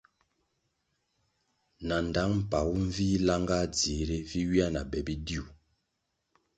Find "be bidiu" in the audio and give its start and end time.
4.91-5.43